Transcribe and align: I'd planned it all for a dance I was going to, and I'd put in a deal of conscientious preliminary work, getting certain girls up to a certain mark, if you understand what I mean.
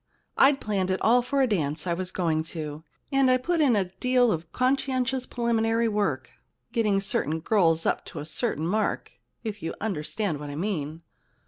I'd 0.35 0.59
planned 0.59 0.89
it 0.89 0.99
all 1.03 1.21
for 1.21 1.43
a 1.43 1.47
dance 1.47 1.85
I 1.85 1.93
was 1.93 2.09
going 2.09 2.41
to, 2.57 2.83
and 3.11 3.29
I'd 3.29 3.43
put 3.43 3.61
in 3.61 3.75
a 3.75 3.85
deal 3.99 4.31
of 4.31 4.51
conscientious 4.51 5.27
preliminary 5.27 5.87
work, 5.87 6.31
getting 6.71 6.99
certain 6.99 7.39
girls 7.39 7.85
up 7.85 8.03
to 8.05 8.17
a 8.17 8.25
certain 8.25 8.65
mark, 8.65 9.11
if 9.43 9.61
you 9.61 9.75
understand 9.79 10.39
what 10.39 10.49
I 10.49 10.55
mean. 10.55 11.03